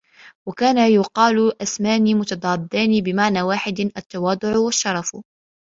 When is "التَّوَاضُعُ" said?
3.97-4.57